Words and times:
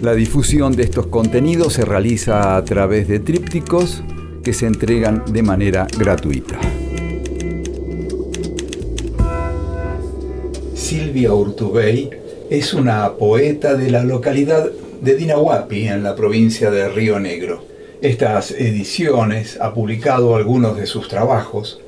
La 0.00 0.14
difusión 0.14 0.76
de 0.76 0.84
estos 0.84 1.08
contenidos 1.08 1.72
se 1.72 1.84
realiza 1.84 2.56
a 2.56 2.64
través 2.64 3.08
de 3.08 3.18
trípticos 3.18 4.04
que 4.44 4.52
se 4.52 4.66
entregan 4.66 5.24
de 5.32 5.42
manera 5.42 5.88
gratuita. 5.98 6.56
Silvia 10.74 11.34
Urtubey 11.34 12.10
es 12.48 12.74
una 12.74 13.14
poeta 13.14 13.74
de 13.74 13.90
la 13.90 14.04
localidad 14.04 14.70
de 15.02 15.16
Dinahuapi, 15.16 15.88
en 15.88 16.04
la 16.04 16.14
provincia 16.14 16.70
de 16.70 16.88
Río 16.88 17.18
Negro. 17.18 17.64
Estas 18.00 18.52
ediciones 18.52 19.58
ha 19.60 19.74
publicado 19.74 20.36
algunos 20.36 20.76
de 20.76 20.86
sus 20.86 21.08
trabajos, 21.08 21.80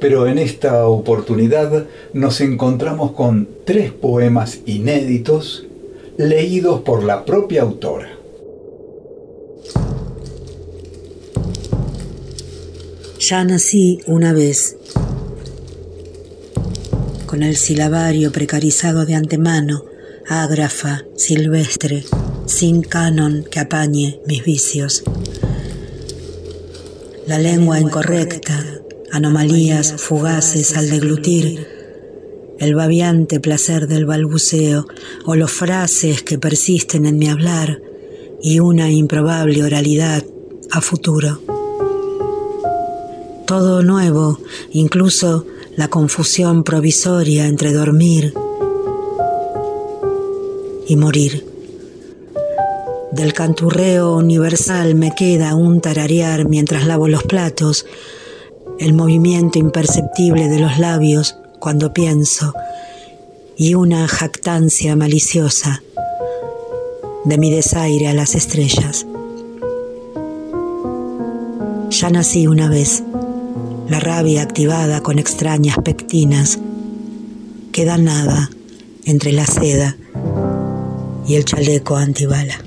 pero 0.00 0.26
en 0.26 0.36
esta 0.36 0.86
oportunidad 0.86 1.86
nos 2.12 2.42
encontramos 2.42 3.12
con 3.12 3.48
tres 3.64 3.90
poemas 3.90 4.60
inéditos 4.66 5.66
leídos 6.16 6.82
por 6.82 7.02
la 7.02 7.24
propia 7.24 7.62
autora. 7.62 8.10
Ya 13.18 13.44
nací 13.44 14.00
una 14.06 14.32
vez, 14.32 14.76
con 17.26 17.42
el 17.42 17.56
silabario 17.56 18.32
precarizado 18.32 19.06
de 19.06 19.14
antemano, 19.14 19.84
ágrafa, 20.28 21.04
silvestre, 21.16 22.04
sin 22.46 22.82
canon 22.82 23.44
que 23.50 23.60
apañe 23.60 24.20
mis 24.26 24.44
vicios. 24.44 25.02
La 27.26 27.38
lengua 27.38 27.80
incorrecta, 27.80 28.62
anomalías 29.10 29.94
fugaces 29.96 30.76
al 30.76 30.90
deglutir, 30.90 31.66
el 32.58 32.74
babiante 32.74 33.40
placer 33.40 33.88
del 33.88 34.06
balbuceo 34.06 34.86
o 35.24 35.34
los 35.34 35.50
frases 35.50 36.22
que 36.22 36.38
persisten 36.38 37.06
en 37.06 37.18
mi 37.18 37.28
hablar 37.28 37.80
y 38.42 38.60
una 38.60 38.90
improbable 38.90 39.62
oralidad 39.62 40.24
a 40.70 40.80
futuro. 40.80 41.40
Todo 43.46 43.82
nuevo, 43.82 44.38
incluso 44.72 45.46
la 45.76 45.88
confusión 45.88 46.64
provisoria 46.64 47.46
entre 47.46 47.72
dormir 47.72 48.32
y 50.86 50.96
morir. 50.96 51.46
Del 53.12 53.32
canturreo 53.32 54.16
universal 54.16 54.94
me 54.94 55.14
queda 55.14 55.54
un 55.54 55.80
tararear 55.80 56.48
mientras 56.48 56.86
lavo 56.86 57.08
los 57.08 57.22
platos, 57.22 57.86
el 58.78 58.92
movimiento 58.92 59.58
imperceptible 59.58 60.48
de 60.48 60.58
los 60.58 60.78
labios 60.78 61.36
cuando 61.64 61.94
pienso 61.94 62.52
y 63.56 63.74
una 63.74 64.06
jactancia 64.06 64.96
maliciosa 64.96 65.82
de 67.24 67.38
mi 67.38 67.50
desaire 67.50 68.08
a 68.08 68.12
las 68.12 68.34
estrellas. 68.34 69.06
Ya 71.88 72.10
nací 72.10 72.46
una 72.48 72.68
vez, 72.68 73.02
la 73.88 73.98
rabia 73.98 74.42
activada 74.42 75.00
con 75.00 75.18
extrañas 75.18 75.78
pectinas, 75.82 76.58
queda 77.72 77.96
nada 77.96 78.50
entre 79.06 79.32
la 79.32 79.46
seda 79.46 79.96
y 81.26 81.36
el 81.36 81.46
chaleco 81.46 81.96
antibala. 81.96 82.60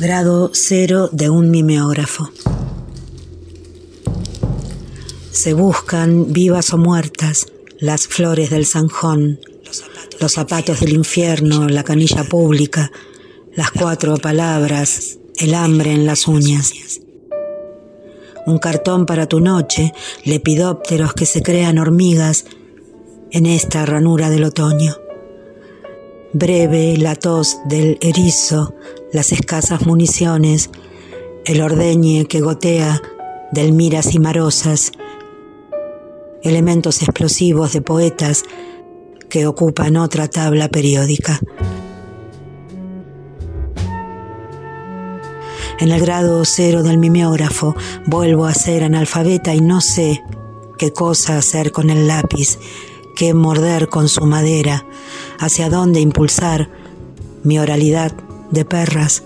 Grado 0.00 0.50
cero 0.52 1.10
de 1.12 1.30
un 1.30 1.50
mimeógrafo. 1.50 2.30
Se 5.30 5.52
buscan, 5.52 6.32
vivas 6.32 6.72
o 6.72 6.78
muertas, 6.78 7.46
las 7.78 8.08
flores 8.08 8.50
del 8.50 8.66
zanjón, 8.66 9.38
los 10.18 10.32
zapatos 10.32 10.80
del 10.80 10.94
infierno, 10.94 11.68
la 11.68 11.84
canilla 11.84 12.24
pública, 12.24 12.90
las 13.54 13.70
cuatro 13.70 14.16
palabras, 14.16 15.18
el 15.36 15.54
hambre 15.54 15.92
en 15.92 16.06
las 16.06 16.26
uñas 16.26 16.72
un 18.46 18.58
cartón 18.58 19.06
para 19.06 19.26
tu 19.26 19.40
noche, 19.40 19.92
lepidópteros 20.24 21.14
que 21.14 21.26
se 21.26 21.42
crean 21.42 21.78
hormigas 21.78 22.46
en 23.30 23.46
esta 23.46 23.86
ranura 23.86 24.30
del 24.30 24.44
otoño. 24.44 24.96
Breve 26.32 26.96
la 26.96 27.16
tos 27.16 27.58
del 27.64 27.98
erizo, 28.00 28.72
las 29.12 29.32
escasas 29.32 29.84
municiones, 29.84 30.70
el 31.44 31.60
ordeñe 31.60 32.26
que 32.26 32.40
gotea 32.40 33.02
del 33.50 33.72
miras 33.72 34.14
y 34.14 34.20
marosas, 34.20 34.92
elementos 36.44 37.02
explosivos 37.02 37.72
de 37.72 37.82
poetas 37.82 38.44
que 39.28 39.48
ocupan 39.48 39.96
otra 39.96 40.28
tabla 40.28 40.68
periódica. 40.68 41.40
En 45.80 45.90
el 45.90 46.00
grado 46.00 46.44
cero 46.44 46.84
del 46.84 46.98
mimeógrafo 46.98 47.74
vuelvo 48.06 48.46
a 48.46 48.54
ser 48.54 48.84
analfabeta 48.84 49.52
y 49.52 49.60
no 49.60 49.80
sé 49.80 50.22
qué 50.78 50.92
cosa 50.92 51.38
hacer 51.38 51.72
con 51.72 51.90
el 51.90 52.06
lápiz, 52.06 52.56
qué 53.20 53.34
morder 53.34 53.88
con 53.88 54.08
su 54.08 54.24
madera, 54.24 54.86
hacia 55.38 55.68
dónde 55.68 56.00
impulsar 56.00 56.70
mi 57.42 57.58
oralidad 57.58 58.12
de 58.50 58.64
perras 58.64 59.24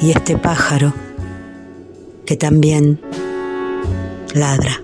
y 0.00 0.10
este 0.10 0.36
pájaro 0.36 0.92
que 2.26 2.36
también 2.36 3.00
ladra. 4.34 4.82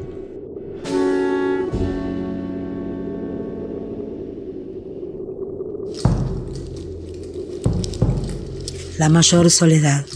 La 8.96 9.08
mayor 9.08 9.50
soledad. 9.50 10.06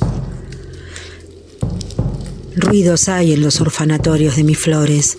Ruidos 2.55 3.09
hay 3.09 3.33
en 3.33 3.43
los 3.43 3.61
orfanatorios 3.61 4.37
de 4.37 4.45
mis 4.45 4.61
flores, 4.61 5.19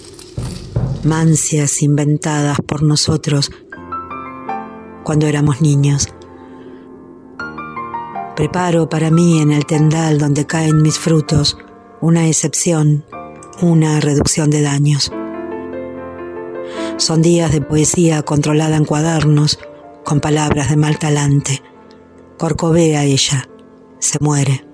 mancias 1.05 1.81
inventadas 1.81 2.57
por 2.67 2.83
nosotros 2.83 3.51
cuando 5.03 5.27
éramos 5.27 5.61
niños. 5.61 6.07
Preparo 8.35 8.89
para 8.89 9.11
mí 9.11 9.41
en 9.41 9.51
el 9.51 9.65
tendal 9.65 10.17
donde 10.17 10.45
caen 10.45 10.81
mis 10.81 10.97
frutos 10.97 11.57
una 12.01 12.27
excepción, 12.27 13.05
una 13.61 13.99
reducción 13.99 14.49
de 14.49 14.61
daños. 14.61 15.11
Son 16.97 17.21
días 17.21 17.51
de 17.51 17.61
poesía 17.61 18.23
controlada 18.23 18.77
en 18.77 18.85
cuadernos, 18.85 19.59
con 20.03 20.19
palabras 20.19 20.69
de 20.69 20.77
mal 20.77 20.99
talante. 20.99 21.61
Corcovea 22.37 23.03
ella, 23.03 23.47
se 23.99 24.17
muere 24.19 24.65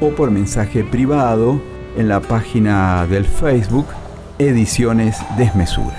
o 0.00 0.08
por 0.12 0.30
mensaje 0.30 0.82
privado 0.82 1.71
en 1.96 2.08
la 2.08 2.20
página 2.20 3.06
del 3.06 3.24
Facebook 3.24 3.88
Ediciones 4.38 5.18
Desmesura. 5.36 5.96